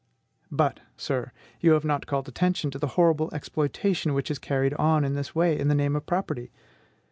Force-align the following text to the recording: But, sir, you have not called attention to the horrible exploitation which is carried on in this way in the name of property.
But, 0.51 0.79
sir, 0.97 1.31
you 1.59 1.73
have 1.73 1.85
not 1.85 2.07
called 2.07 2.27
attention 2.27 2.71
to 2.71 2.79
the 2.79 2.87
horrible 2.97 3.29
exploitation 3.35 4.15
which 4.15 4.31
is 4.31 4.39
carried 4.39 4.73
on 4.73 5.05
in 5.05 5.13
this 5.13 5.35
way 5.35 5.59
in 5.59 5.67
the 5.67 5.75
name 5.75 5.95
of 5.95 6.07
property. 6.07 6.49